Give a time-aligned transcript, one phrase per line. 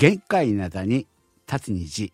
[0.00, 1.06] 限界なだに
[1.46, 2.10] 立つ虹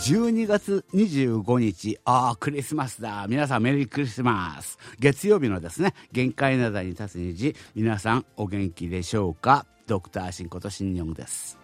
[0.00, 3.26] 12月25日、ああ、クリスマスだ。
[3.28, 4.78] 皆さんメリークリスマス。
[4.98, 9.66] 月曜日のですね、限界なだに立つ虹、皆さんお元気でしょうか？
[9.86, 11.61] ドクターシンことシンニョンです。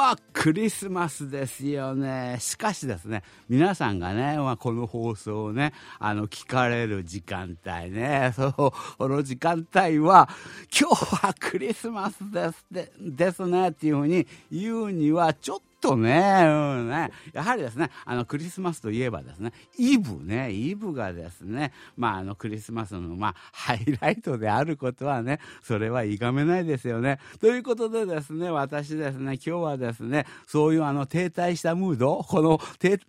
[0.00, 2.38] はクリスマスですよね。
[2.40, 10.28] しかしですね、皆さんがね、まあ、この放送をね、あの、聞かれる時間帯ね、そう、この時間帯は、
[10.72, 16.48] 今日はクリスマスですでですね、っていうふうに言うには、ちょっととね、う
[16.82, 27.18] んね、やはりですね、あの、クリスマスといえばですね、イブね、イブがですね、まあ、あの、クリスマスの、まあ、ハイライトであることはね、それはいがめないですよね。
[27.40, 32.60] ということでですね、私ですね、今日はですね、そういうあの、停滞したムード、この、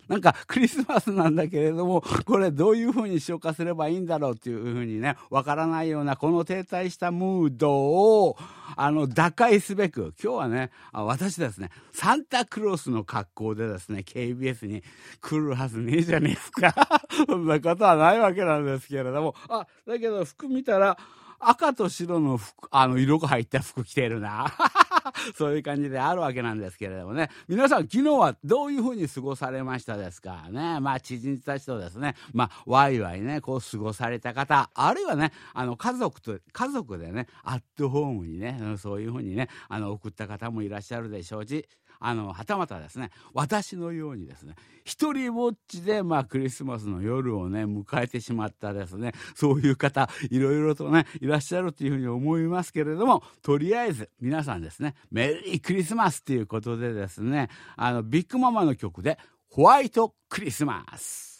[0.08, 8.38] なんか、クリスマスなんだけれども、これどういうふうに消化すればいいんだろうっていうふうにね、わからないような、この停滞したムードを、
[8.76, 14.84] あの、打開すべく、今日はね、私ですね、サンタクロスの格好でですね、KBS に
[15.22, 16.74] 来るはずねえじゃねえすか。
[17.28, 20.98] そんなことはないわけなんですけれども、あ、だけど服見たら、
[21.44, 24.54] 赤と白の服、あの、色が入った服着てるな。
[25.36, 27.30] そういう感じであるわけなんですけれどもね。
[27.48, 30.48] 皆さん、昨日はどういうふうに過ごされましたですか？
[30.52, 30.80] ね。
[30.80, 41.68] まあ、知人たちとですね、まあ、ワイワイね、こう過ごされた方、あるいはね、あの、家族と、家族でね、アットホームにね、そういうふうにね、あの、送った方もいらっしゃるでしょうし、
[42.02, 59.20] あの、はたまたですね、私のようにですね、一人ぼっちで、まあ、クリスマスの夜をね、迎えてしまったですね、そういう方、いろいろとね、いらっしゃるというふうに思いますけれども、とりあえず、皆さんですね、メリークリスマスということでですね、あの、ビッグママの曲で、
[59.50, 61.32] ホワイトクリスマス。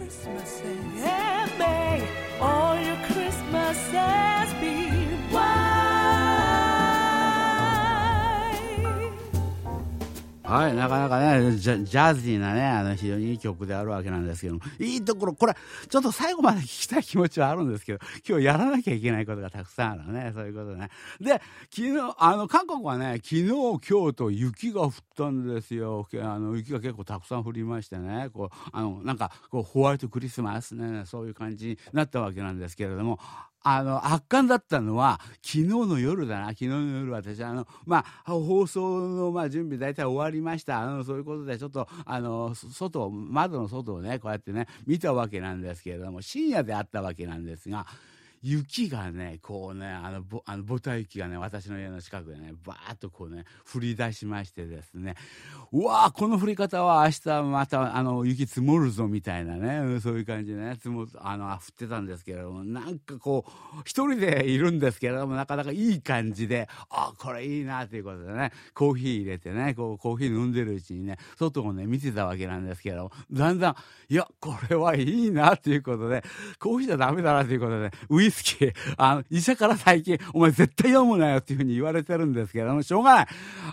[0.00, 0.94] Christmas and
[1.58, 2.08] May,
[2.40, 4.99] all your Christmases be
[10.50, 15.54] はい、なかなかねジャ、ジャズィーなね、あの、非常にいい曲であるわけなんですけども、いいところ、これ、
[15.88, 20.90] ちょっと最後まで聞きたい気持ちはあるんですけど、今日やらなきゃいけないことがたくさんあるね、そういうことね。
[21.20, 21.40] で、
[21.70, 26.08] 昨日、あの、韓国はね、昨日、今日と雪が降ったんですよ。
[26.20, 33.20] あの、雪が結構たくさん降りましてね、こう、あの、なんか、こう、ホワイトクリスマスね、そういう感じになったわけなんですけれども、
[33.62, 40.80] あの、圧巻だったのは、昨日の夜だな、昨日の夜私、あの、まあ、放送の、まあ、準備大体終わりました。
[40.80, 47.86] あの、そういうことで、ちょっと、あの、外、窓の外をね、こうやってね、見たわけなんですけれども、深夜であったわけなんですが、
[48.42, 55.14] 雪がね、こうね、あの、ぼ、あの、ぼた雪がね、私の家の近くでね、バーッとこうね、降り出しましてですね、
[55.72, 73.74] うわーこの降り方は明日また、あの、雪積もるぞ、みたいなね、そういう感じでね、積も、あの、降ってたんですけれども、なんかこう、一人でいるんですけれども、なかなかいい感じで、あ、これいいな、ということでね、コーヒー入れてね、こう、コーヒー飲んでるうちにね、外をね、見てたわけなんですけれども、だんだん、
[74.08, 76.24] いや、これはいいな、ということで、
[76.58, 83.26] コーヒーじゃダメだな、ということで、ウイ好き、あの、医者から最近、お前絶対読むなよっていうふうに言われてるんですけども、しょうがない。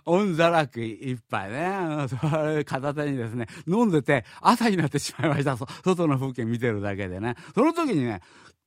[0.06, 5.58] オンザラック一杯ね、あの、それ片手にですね、飲んでて、朝になってしまいました。
[5.58, 7.36] 外の風景見てるだけでね。
[7.56, 8.22] その時にね、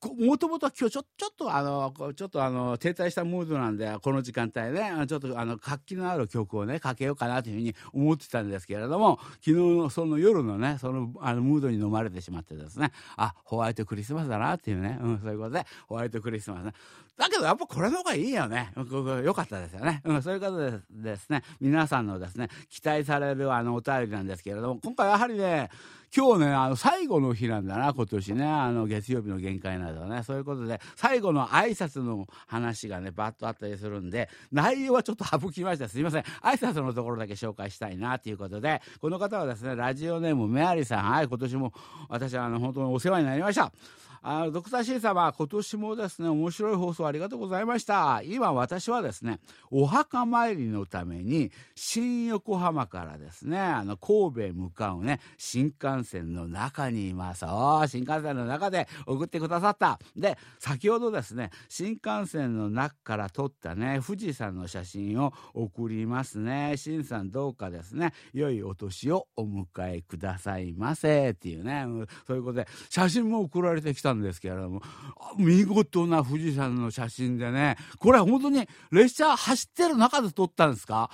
[0.09, 16.72] もともと今日ちょ、ちょっとあの、ちょっとあの、停滞したムードなんで、この時間帯ね、ちょっとあの、活気のある曲をね、かけようかなというふうに思ってたんですけれども、昨日のその夜のね、その、あの、ムードに飲まれてしまってですね、あ、ホワイトクリスマスだなっていうね、うん、そういうことで、ホワイトクリスマスね。
[17.20, 18.72] だけどやっぱこれの方がいいよね。
[19.22, 20.00] よかったですよね。
[20.04, 25.69] うん、そういうことでですね、皆さんのですね、期待されるあの、お便りなんですけれども、今回やはりね、
[26.17, 28.44] 今日ね、あの、最後の日なんだな、今年ね。
[28.44, 30.22] あの、月曜日の限界などね。
[30.22, 35.88] そういうことで、最後の挨拶の話がね、バッとあったりするんで、内容はちょっと省きました。
[35.88, 36.22] すいません。
[36.43, 41.05] 挨拶のところだけ紹介したいな、ということで、この方はですね、ラジオネームメアリさん。
[41.05, 41.75] はい、今年も
[42.08, 43.70] 私はあの、本当にお世話になりました。
[44.22, 48.20] あのドクターシー様、今年もですね、面白い放送ありがとうございました。
[48.22, 49.40] 今私はですね、
[49.70, 57.46] お墓参りのために、新横浜からですね、あの、神戸へ向かうね、新幹線の中にいます。
[57.88, 59.99] 新幹線の中で送ってくださった。
[60.14, 66.75] で、先ほどですね、新幹線の中から撮ったね、富士山の写真を送りますね。
[66.76, 71.31] 新さんどうかですね、良いお年をお迎えくださいませ。
[71.31, 71.87] っていうね、
[72.26, 74.82] そういうことで、写真も送られてきたったんですけれども、
[75.38, 81.10] 見事な富士山の写真でね、これは本当に列車走ってる中で撮ったんですか？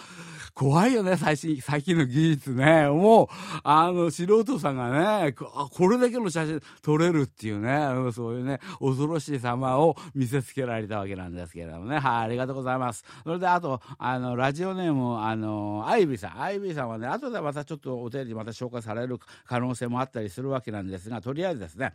[0.55, 2.89] 怖いよね、最新、最近の技術ね。
[2.89, 3.29] もう、
[3.63, 11.99] あの、素人さんがね、これだけの写真撮れるっていうね、そういうね、恐ろしい様を見せつけられたわけなんですけれどもね。
[11.99, 13.05] はい、ありがとうございます。
[13.25, 16.41] それで、あと、あの、ラジオネーム、あの、アイビーさん。
[16.41, 21.93] アイビーさんはね、後でまたちょっとお手入れまた紹介される可能性もあったりするわけなんですが、とりあえずですね、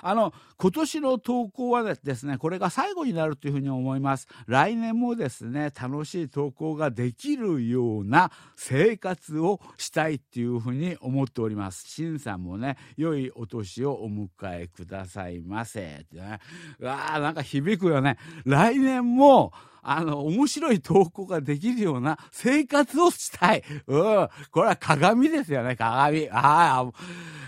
[0.00, 4.26] あの、今年の投稿はですね、これが最後になるというふうに思います。
[4.46, 11.88] 来年もですね、楽しい投稿ができるような生活をしたいっていうふうに思っております。
[11.88, 16.00] しんさんもね、良いお年をお迎えくださいませ。
[16.02, 16.40] ってね、
[16.80, 18.18] うわーなんか響くよね。
[18.44, 19.52] 来年も、
[19.82, 23.62] あの、面白い投稿ができるような生活をしたい。
[23.86, 24.28] うん。
[24.50, 26.28] これは鏡ですよね、鏡。
[26.30, 26.92] ああ、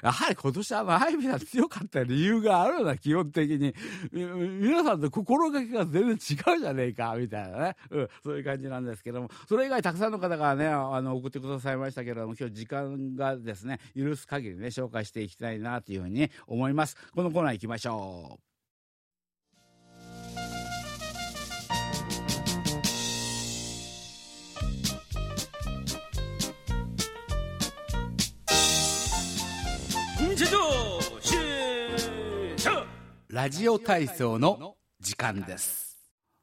[0.02, 3.74] やはり今年はアイビーさん強かった理由があるな、基本的に。
[4.12, 7.76] 皆さんと心がけが全然違うじゃねえか、みたいなね。
[7.90, 16.96] うん、そういう感じなんですけども、それ以外たくさんの方がね、あの、送ってくださいましたけれども、今日時間がですね、許す限りね、紹介していきたいな、というふうに思います。
[17.14, 18.49] このコーナー行きましょう。
[33.32, 35.96] ラジオ体操の時間です。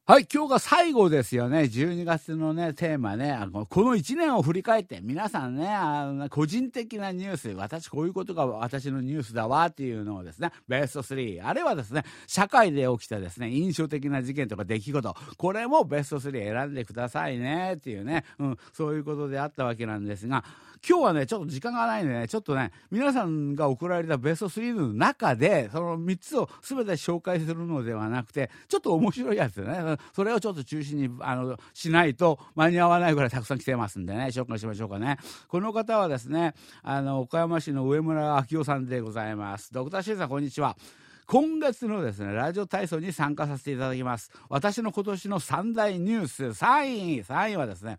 [0.06, 1.64] はい、今日が最後ですよね。
[1.64, 3.38] 12月のね、テーマね、
[3.68, 20.46] この1年を振り返って、皆さんね、あの個人的なニュース、私こういうことが私のニュースだわっていうのをですね、ベスト3、あるいはですね、社会で起きたですね、印象的な事件とか出来事、これもベスト3選んでくださいねっていうね、うん、そういうことであったわけなんですが、
[20.86, 35.18] 今日はね、ちょっと時間がないんでね、ちょっとね、皆さんが送られたベスト3の中で、その3つを全て紹介するのではなくて、ちょっと面白いやつね、それをちょっと中心に、あの、しないと間に合わないぐらいたくさん来てますんでね、紹介しましょうかね。
[35.48, 36.54] この方はですね、
[36.84, 39.74] あの、岡山市の上村明夫さんでございます。
[39.74, 40.78] ドクターシーさん、こんにちは。
[41.26, 44.32] 今月のですね、ラジオ体操に参加させていただきます。
[44.48, 47.98] 私の今年の三大ニュース、3位、3位はですね、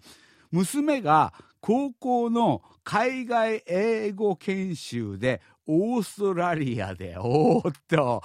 [0.50, 5.40] 娘が高校の海外英語研修で
[5.70, 8.22] オーストラリアで、おーっと、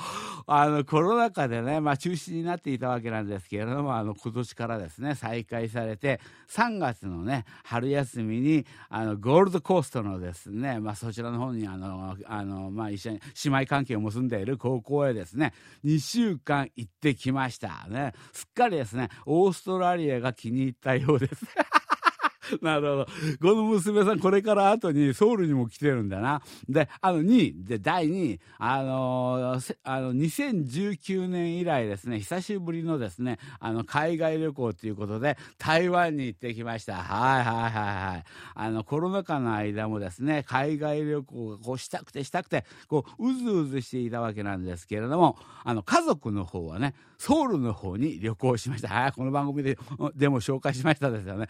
[0.48, 15.52] あの、コロナ禍でね、まあ中止になっていたわけなんですけれども、あの、今年からですね、再開されて、3月のね、春休みに、あの、ゴールドコーストのですね、まあそちらの方に、あの、あの、まあ一緒に姉妹関係を結んでいる高校へですね、
[15.84, 17.86] 2週間行ってきました。
[17.90, 21.46] ね、すっかりですね、オーストラリアが気に入ったようです。
[22.62, 23.08] なるほど。
[23.42, 26.42] この娘さん、これから後にソウルにも来てるんだな。
[26.68, 36.96] で、あの、2位、で、第2位、あのー、あの、2019年以来ですね、久しぶりのですね、あの、海外旅行ということで、台湾に行ってきました。
[36.96, 38.24] はいはいはいはい。
[38.56, 46.94] あの、コロナ禍の間もですね、海外旅行がこうしたくてしたくて、こう、うずうずしていたわけなんですけれども、あの、家族の方はね、
[47.24, 48.90] ソウルの方に旅行しました。
[48.90, 49.78] はい、この番組で、
[50.14, 51.48] でも紹介しましたですよね。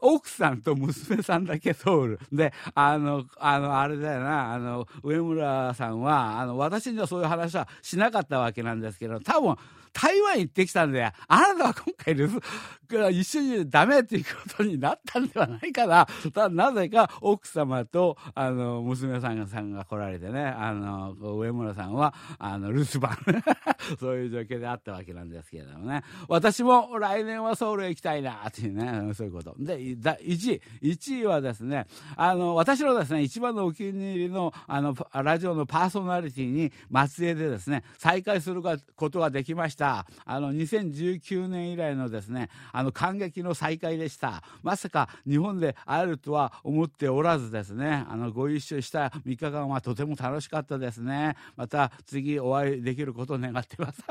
[0.00, 2.20] 奥さんと娘さんだけソウル。
[2.30, 9.56] で、あの、あの、あれだよな、あの、上村さんは、あの、私にはそういう話はしなかったわけなんですけど、多分、
[9.94, 16.06] 台湾行ってきたんで、あなたは今回留守、一緒にダメっていうことになったんではないかな。
[16.34, 23.16] ただ、なぜか奥様と、あの、娘さんがさんが来られてね、あの、上村さんは、あの、留守番。
[24.00, 26.02] そういう状況であったわけなんですけれどもね。
[26.28, 29.54] 私も来年はソウルへ行きたいな、っていうね、そういうこと。
[29.58, 38.62] で、1位、1位はですね、あの、私のですね、一番のお気に入りの、あの、ラジオのパーソナリティに、松江でですね、再会する
[38.96, 40.06] ことができました。
[40.24, 54.02] あの2019年以来のですねあの感激の再会でしたまさか日本で会えるとは思っておらずですねあのご一緒した3日間はとても楽しかったですねまた次お会いできることを願ってます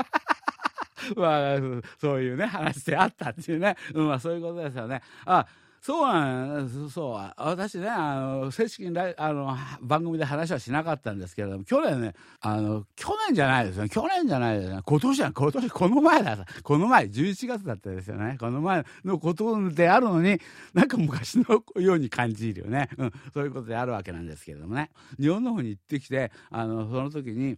[1.15, 1.57] まあ、
[1.99, 5.01] そういうね話であったっていうね、まあそういうことですよね。
[5.25, 5.45] あ
[5.83, 13.89] そうなんそう、私ね、あの、正式にあの番組で話はしなかったんですけれども、去年ね、あの、去年じゃないですよね。
[13.89, 14.81] 去年じゃないですよね。
[14.85, 16.45] 今年は、今年、この前だ。
[16.63, 18.37] この前、11月だったですよね。
[18.39, 20.39] この前のことであるのに、
[20.73, 22.87] なんか昔のように感じるよね。
[22.97, 24.89] うん、そういうことであるわけなんですけれどもね。
[25.19, 27.57] 日本の方に行ってきて、あの、その時に、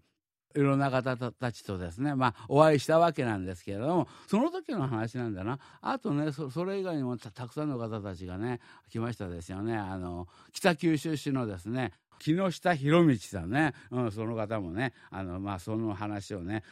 [0.55, 5.59] いろんな方たちとですね、まあ、お会いしたわけなんですけれども、その時の話なんだな。
[5.81, 8.59] あとね、それ以外にもたくさんの方たちがね、
[8.89, 9.75] 来ましたですよね。
[9.75, 16.63] あの、北九州市のですね、木下博道さんね、うん、その方もね、あの、まあ、その話をね、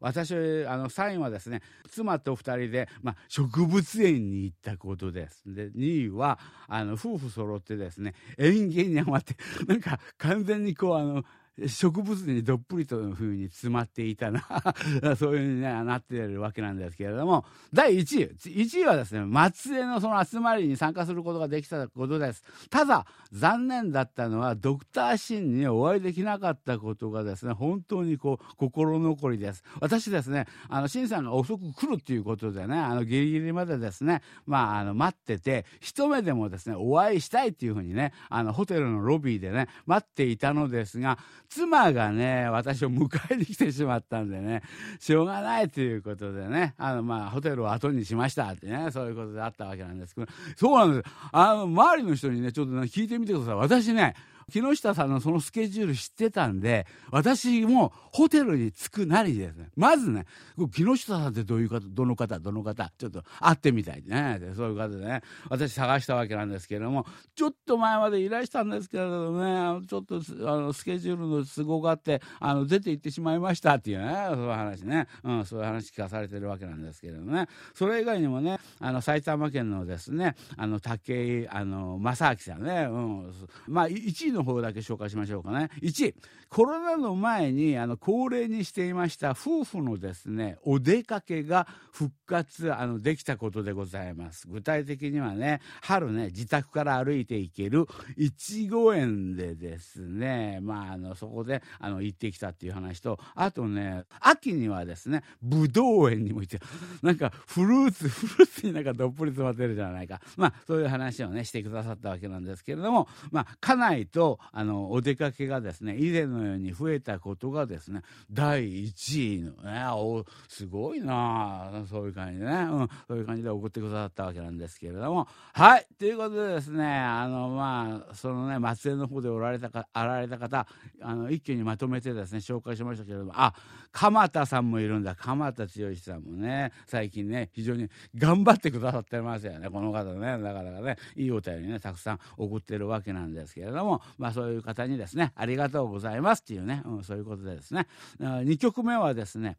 [0.00, 0.34] 私、
[0.66, 5.42] あの、3位はですね、妻と2人で、まあ、植物園に行ったことです。
[5.46, 6.38] で、2位は、
[6.68, 9.36] あの、夫婦揃ってですね、園芸にハマって、
[9.66, 11.24] なんか、完全にこう、あの、
[11.66, 14.42] 植物にどっぷりというふうに詰まっていたな
[15.16, 22.42] そういうふうに、ね、なっているわけなんですけれども第1位1位はですね松江のその集まりに参加することができたことです。
[22.70, 29.62] ただ残念だったのはドクターシンにお会いできなかったことがですね本当にこう心残りです。
[29.80, 44.62] 私ですねあのシンさんが遅く来るっていうことでねあのギリギリまでですねまああの待ってて一目でもですねお会いしたいっていうふうにねあのホテルのロビーでね待っていたのですが妻がね、私を迎えに来てしまったんでね、
[44.98, 51.14] しょうがないということでね、あの、まあ、ホテルを後にしましたってね、そういうことであったわけなんですけど、そうなんです。
[51.32, 53.54] あの、周りの人にね、ちょっと、ね、聞いてみてください。
[53.54, 54.14] 私ね、
[54.50, 60.26] 木下さんのそのスケジュール知ってたんで、私もホテルに着くなりですね、まずね、
[60.72, 64.40] 木下さんってどういう方、どの方、どの方、ちょっと会ってみたいね。
[64.56, 73.74] そういう方でね、私探したわけなんですけれども、ちょっと前までいらしたんですけれどもね、ちょっとあのスケジュールの都合があって、あの出て行ってしまいました。
[73.74, 83.32] っていうね、そういう話ね、うん、そういう話聞かされてるわけなんですけれどもね、それ以外にもね、あの埼玉県のですね、あの武井あの正明さんね、うん、
[83.68, 85.70] まあ一の方だけ紹介しましょうかね。
[85.82, 86.14] 1、
[86.48, 94.46] コロナの前にあの恒例にしていました夫婦のですね、お出かけが復活あのできたことでございます。
[94.48, 97.86] 具体的にはね、春ね、自宅から歩いていける
[98.16, 106.60] いちご園でですね、まあ、あのそこであの行ってきたっていう話と、あとね、秋にはですね、ぶどう園にも行って、
[107.02, 110.20] なんかフルーツ、フルーツになんかどっぷり詰まってるじゃないか。
[110.36, 118.00] まあ、そういう話をね、してくださったわけなんですけれども、まあ、家内と、とあのお出かけがですね以前のように増えたことがですね
[118.30, 125.28] 第1位のねおすごいなそういう感じでね、うん、そういう感じで送ってくださったわけなんですけれども。
[125.52, 130.66] はいということでですねあのまあそのね松江の方でおられたかあられた方
[131.02, 133.32] あの一挙にまとめてですね紹介しましたけれども。
[133.34, 133.52] あ
[133.94, 135.14] 鎌田さんもいるんだ。
[135.14, 139.70] 鎌田剛さんもね最近ね非常に頑張ってくださってますよね。
[139.70, 144.02] この方ねなかなかねいいお便りねたくさん送ってるわけなんですけれども。
[144.18, 146.40] まあそういう方にですねありがとうございます。
[146.40, 147.86] っていうね、うん、そういうことでですね。
[148.18, 149.56] 2曲目はですね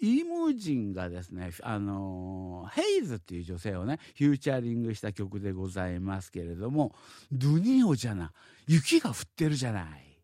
[0.00, 6.92] イムジンがですね、あのヘイズっていう女性をね、フューチャリングした曲でございますけれども、
[7.32, 8.32] ドゥニオじゃな、
[8.66, 10.15] 雪が降ってるじゃない。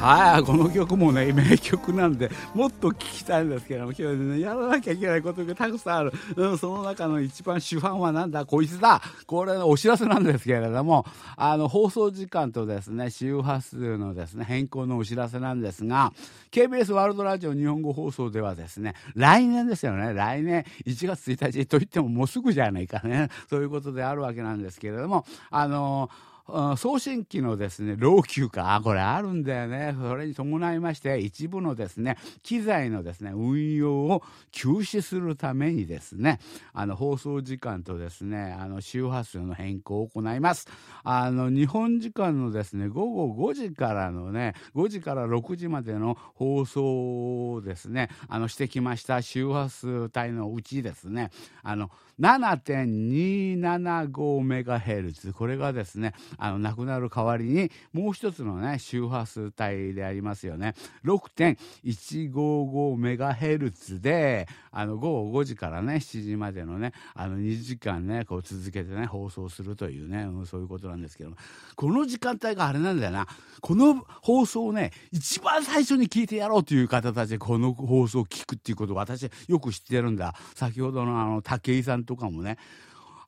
[0.00, 6.12] はい、この曲もね、名曲なんで、もっと聴きたいんですけども、今日ね、やらなきゃいけないことがたくさんある。
[6.36, 9.02] うん、その中の一番主犯はなんだ、こいつだ！
[9.26, 11.04] これの、お知らせなんですけれども、
[11.36, 16.12] あの、放送時間とですね、周波数のですね、変更のお知らせなんですが、
[16.52, 26.28] KBS ワールドラジオ日本語放送ではですね、来年ですよね、来年1月1日といってももうすぐじゃないかね、そういうことであるわけなんですけれども、あのー
[26.78, 29.94] 送信機のですね、老朽化、これあるんだよね。
[30.00, 36.40] それに伴いまして、一部のですね、機材のですね、運用を休止するためにですね、
[36.72, 40.66] あの、放送時間とですね、あの、周波数の変更を行います。
[41.04, 51.30] あの、日本時間のですね、午後5時からのね、5時から6時までの放送をですね、あの、してきました周波数帯のうちですね、
[51.62, 51.90] あの、
[52.20, 60.74] 7.275メガヘルツ、これがですね、あのなくなる代わりにもう一つのね周波数帯でありますよね。
[61.04, 71.36] 6.155メガヘルツであの午後5時からね7時までのねあの2時間ねこう続けてね放送するというね、うん、そういうことなんですけども。
[71.76, 73.26] この時間帯があれなんだよな。
[73.60, 80.34] この放送をね一番最初に聞いてやろうという方たちこの放送を聞くっていうことを私よく知ってるんだ。
[80.54, 82.56] 先ほどのあの武井さんとかもね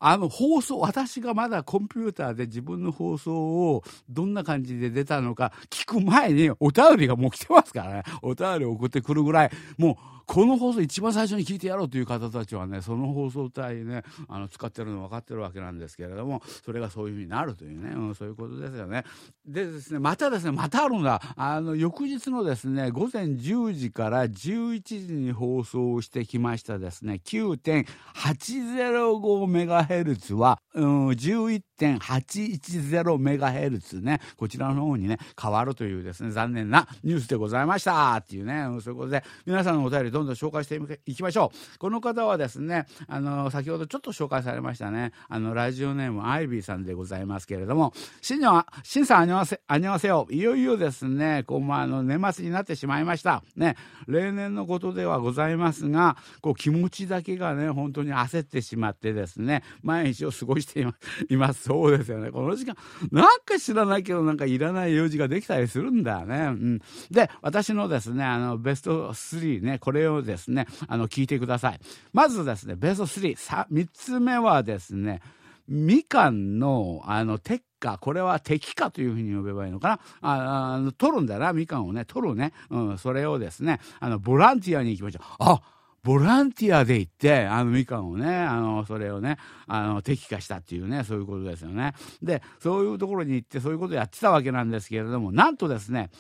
[0.03, 8.03] あの放送、私がまだコンピューターで自分の放送をどんな感じで出たのか聞く前にお便りがもう来てますからね。
[8.23, 19.03] お便り送ってくるぐらい、もうこの放送一番最初に聞いてやろうという方たちはねその放送体ねあの使ってるの分かってるわけなんですけれどもそれがそういうふうになるというね、うん、そういうことですよね。
[19.45, 41.79] でですねまたですねまたあるんだあの翌日のですね午前10時から11時に放送してきましたですね9.805メガヘルツはうん、11.810メガヘルツね、こちらの方にね、変わるというですね、残念なニュースでございましたっていうね、そういうことで、皆さんのお便りどんどん紹介していきましょう。
[41.79, 50.29] この方はですね、あの、先ほどちょっと紹介されましたね、あの、ラジオネームアイビーさんでございますけれども、しんは、しんさん、あにわせ、あにわせよ。
[50.31, 53.43] いよいよですね、こう、まあ、あの、年末になってしまいました。
[53.57, 53.75] ね、
[54.07, 60.87] 例年のことではございますが、こう、気持ちだけがね、本当に焦ってしまってですね、毎日を過ごして
[61.29, 61.63] います。
[61.65, 62.31] そうですよね。
[62.31, 62.77] この時間、
[63.11, 66.37] なんか知らないけど、なんかいらない用事ができたりするんだよね。
[66.37, 66.81] うん。
[67.11, 71.81] で、私のですね、あの、ベスト3ね、これをですね、あの、聞いてください。
[72.13, 75.21] まずですね、ベスト3、3つ目はですね、
[75.69, 79.95] みかんの、あの、鉄火、これは敵かというふうに呼べばいいのかな。
[80.21, 82.53] ああ取るんだな、みかんをね、取るね。
[82.71, 85.23] うん、それをですね、あの、ボランティアに行きましょう。
[85.39, 85.61] あ
[86.03, 91.95] ボランティアで行って、あの、みかんをね、あの、それをね、あの、敵化したっていうね、そういうことですよね。
[92.23, 96.11] で、そういうところに行って、そういうことをやってたわけなんですけれども、なんとですね、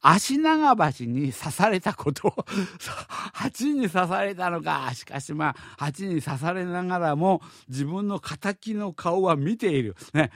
[0.00, 2.34] 足長鉢に刺されたことを
[3.32, 10.30] 鉢に刺されたのかしかしまあ鉢に刺されながらも自分の敵の顔は見ているね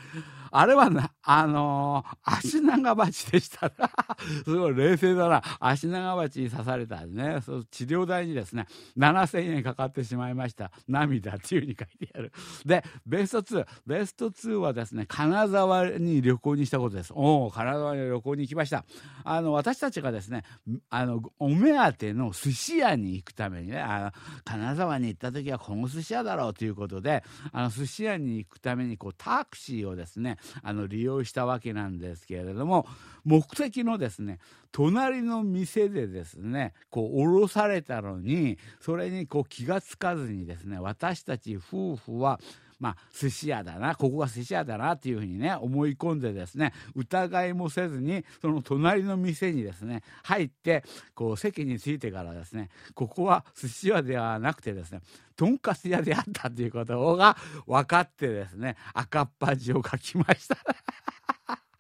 [0.51, 3.71] あれはな、あのー、足長鉢でした
[4.45, 5.43] すごい冷静だな。
[5.61, 8.67] 足長鉢に刺されたね、その治療代にですね、
[8.97, 10.71] 7000円かかってしまいました。
[10.89, 12.33] 涙っていうふうに書いてある。
[12.65, 13.67] で、ベスト2。
[13.87, 17.13] ベスト2はですね、金沢に旅行にしたことです。
[17.15, 18.85] おお、金沢に旅行に行きました。
[19.25, 20.43] あの、私たちがですね、
[20.89, 24.13] あの、お目当ての寿司屋に行くためにね、あの、
[24.45, 32.87] 金沢に行った時はこの寿司屋だろうということで、あの、寿司屋に行くために、こう、タクシーをですね、あの利用したわけなんですけれども
[33.25, 34.39] 目的のですね
[34.73, 42.41] 隣の店でですねこう降ろされたのにそれにこう気が付かずにですね私たち夫婦は
[42.81, 50.83] まあ、寿司屋だな、ここが寿司屋だなっていうふうにね、思い込んでですね、疑いもせずに、その隣の店にですね、入って、
[51.15, 55.03] こう、席に着いてからですね、ここは寿司屋ではなくてですね、
[55.37, 60.57] とんかつ屋であったということが分かってですね、赤っ恥を書きました。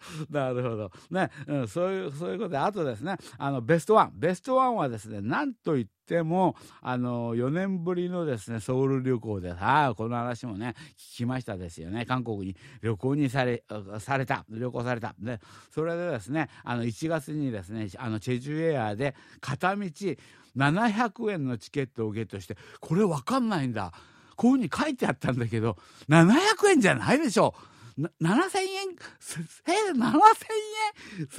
[0.31, 0.91] なるほど。
[1.11, 4.13] ね、うん、そういう、そういうことで、あとですね、あの、ベストワン。
[4.15, 12.07] ベストワンはですね、なんといっても、あの、4年ぶりのですね、ソウル旅行で、はあ、この話もね、聞きましたですよね。
[12.07, 13.65] 韓国に旅行にされ、
[13.99, 15.15] された、旅行された。
[15.19, 19.83] で、それでですね、あの、1月にですね、あの、チェジュエアで片道
[20.57, 23.93] 700円のチケットをゲットして、これわかんないんだ。
[24.37, 25.77] こういうふうに書いてあったんだけど、
[26.09, 27.55] 700円じゃないでしょ。
[28.21, 28.89] 7000円、
[29.67, 30.05] え、7000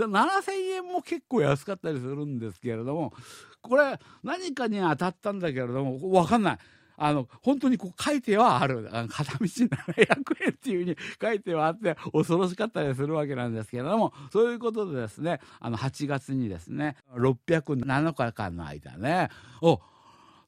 [0.05, 3.13] 円 ?7000 円も結構安かったりするんですけれども、
[3.61, 6.57] これ何かに当たったんだけれども、わかんない。
[7.03, 8.87] あの、本当にこう書いてはある。
[8.93, 19.29] あ片道700円っていうふうに書いてはあって、恐ろしかったりするわけなんですけれども、そういうことでですね、あの、8月にですね、607日間の間ね、
[19.63, 19.81] お、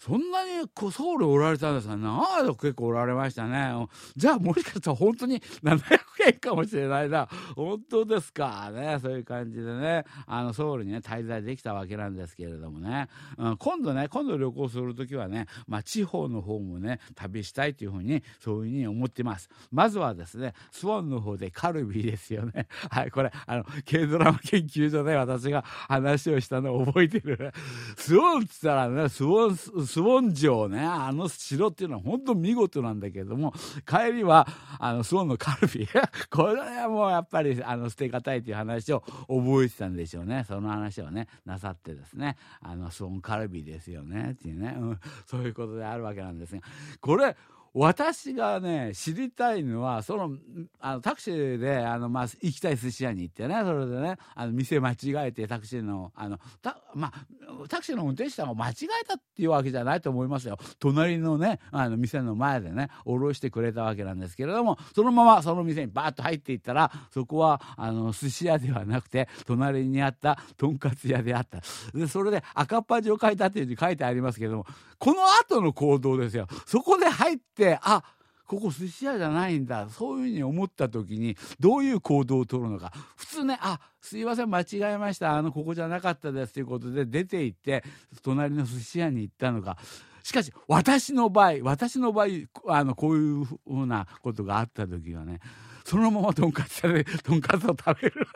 [0.04, 3.74] そんなにソウルおられたんですか長い結構おられましたね。
[4.18, 5.80] じゃあもしかしたら本当に700
[6.28, 7.30] 円かもしれないな。
[7.56, 8.98] 本当ですかね。
[9.02, 13.08] そういう感じでね、あのソウルにね、滞在できたわけなんですけれどもね。
[13.38, 19.50] うん、今度ね、今度旅行するときはね、まあ地方の方もね、旅したいというふうに、そういうふうに思ってます。
[19.72, 22.68] まずはですね、スワンの方でカルビーですよね。
[22.92, 27.54] はい、これ、あの、軽ドラマ研究所で私が話をしたのを覚えてる。
[27.96, 29.56] スワンって言ったらね、スワン、
[29.94, 33.54] スウォン城ね、あの城っていうのは本当見事なんだけども、
[33.86, 34.48] 帰りは、
[34.80, 35.88] あの、スウォンのカルビ。
[36.32, 40.46] これはもうやっぱり、あの、捨てがたいという話を覚えてたんでしょうね。
[40.48, 46.64] その話をね、なさってですね、あの、スウォンカルビですよね、っていうね、うん、そういうことであるわけなんですが、
[47.00, 47.38] これ、
[47.74, 50.38] 私がね、知りたいのは、その、
[50.80, 54.96] あの、タクシーで、あの、まあ、行きたい寿司屋に行ってね、それでね、あの、店間違
[55.28, 60.60] えてタクシーの、あの、た、まあ、タクシーの運転手さんが間違えたっていうわけじゃないと思いますよ。
[60.78, 71.62] 隣のね、あの、店の前でね、降ろしてくれたわけなんですけれども、そのままその店にバーッと入っていったら、そこは、あの、寿司屋ではなくて、隣にあったとんかつ屋であった。
[71.98, 74.66] で、それで赤っ端を書いたっていうふうに書いてありますけれども、
[75.00, 76.48] この後の行動ですよ。
[76.66, 78.04] そこで入って、あ、
[78.46, 79.90] ここ寿司屋じゃないんだ。
[79.90, 82.92] そういうふうに思った時に、どういう行動をとるのか。
[83.16, 85.36] 普通ね、あ、すいません、間違えました。
[85.36, 86.54] あの、ここじゃなかったです。
[86.54, 87.84] ということで出て行って、
[88.22, 89.78] 隣の寿司屋に行ったのか。
[90.24, 92.28] しかし、私の場合、私の場合、
[92.68, 95.40] あの、こういうふうなことがあった時はね、
[95.84, 98.28] そのままとんかつで、 とんかつを食べる。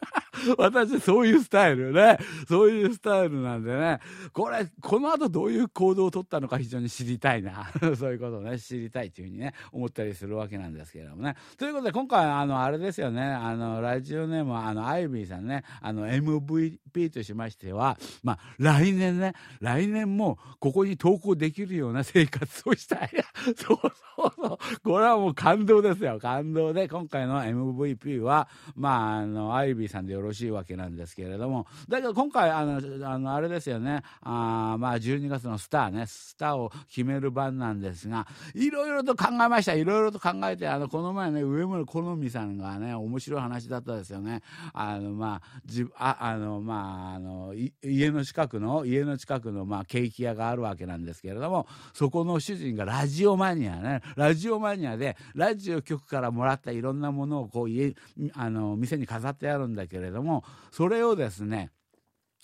[0.57, 2.17] 私、そういうスタイルね。
[2.47, 3.99] そういうスタイルなんでね。
[4.33, 7.71] これ、この後どういう行動をとったのか非常に知りたいな。
[7.97, 11.35] そういうことをね、知りたいというふうにね、思ったりするわけなんですけれどもね。
[11.57, 13.21] ということで、今回、あの、あれですよね。
[13.23, 23.09] あの、ラジオネーム、あの、アイビーさんね、あの、MVP としましては、まあ、来年ね、来年もここに投稿できるような生活をしたい。
[23.55, 23.79] そう
[24.15, 24.79] そうそう。
[24.83, 26.19] これはもう感動ですよ。
[26.19, 39.73] 感動で、今回の MVP は、まあ、あの、アイビーさんでよろしいわけなんですけれども、だけど今回、あの、あのあれですよね、あまあ、12月のスターね、スターを決める番なんですが、いろいろと考えました。
[39.73, 44.41] いろいろと考えて、あの、この前ね、上村好美さんがね、面白い話だったですよね。
[44.73, 57.95] あの、まあ、じあ、あの、まあ、あの、家の近くの、家の近くの、まあ、ケーキ屋があるわけなんですけれども、そこの主人がラジオマニアね、ラジオマニアで、ラジオ局からもらったいろんなものをこう家、
[58.33, 61.71] あの、店に飾ってあるんだけれども、それをですね、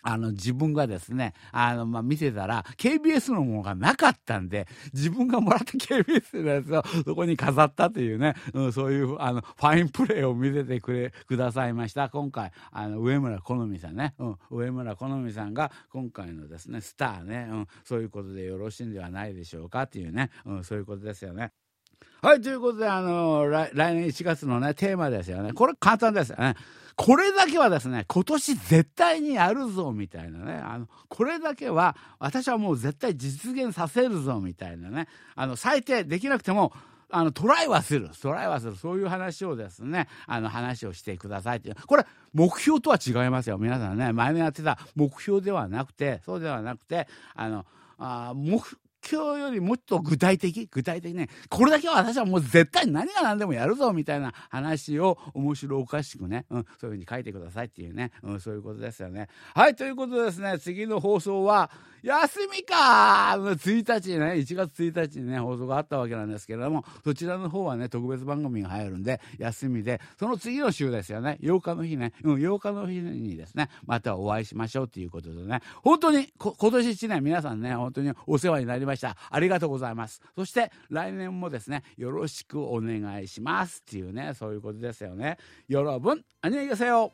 [0.04, 12.10] あの、自分がですね、あの、まあ、見てたら、KBS のものがなかったんで、自分がもらった KBS のやつをそこに飾ったというね、うん、そういう、あの、ファインプレーを見せてくれ、くださいました。
[12.10, 21.54] 今回、あの、上村好美さんね、うん、上村好美さんが今回のですね、スターね、うん、そういうことでよろしいんではないでしょうかっていうね、うん、そういうことですよね。
[22.22, 25.54] はい、ということで、あの、来来年1月のね、テーマですよね。
[25.54, 26.56] これ簡単ですよね。
[26.96, 36.72] これだけはですね、今年絶対にやるぞみたいなね、あの、これだけは私はもう絶対実現させるぞみたいなね、あの、最低できなくても、
[37.10, 38.10] あの、トライはする。
[38.22, 38.76] トライはする。
[38.76, 41.76] そういう話をですね、あの、話をしてくださいっていう。
[41.86, 43.58] これ、目標とは違いますよ。
[43.60, 47.66] 皆さんね、前のやってた目標ではなくて、そうではなくて、あの、
[48.00, 48.60] あ目
[49.10, 51.30] 今日よりもっと具体的具体的ね。
[51.50, 59.28] これだけは私はもう絶対何が何でもやるぞみたいな話を面白おかしくね、うん、そういうふうに書いてくださいっていうね、うん、そういうことですよね。
[59.54, 59.76] はい。
[59.76, 60.58] ということでですね。
[60.60, 61.70] 次の放送は
[62.04, 79.16] 休みか !1 日ね、1月1日にね、放送があったわけなんですけれども、そちらの方はね、特別番組が入るんで、休みで、その次の週ですよね、8日の日ね、うん、8日の日にですね、またお会いしましょうということでね、本当に、今年1年皆さんね、本当にお世話になりました。
[79.30, 80.22] ありがとうございます。
[80.36, 85.38] そして、来年もですね、よろしくお願いしますっていうね、そういうことですよね。
[85.70, 87.14] よろぶん、あにげせよ。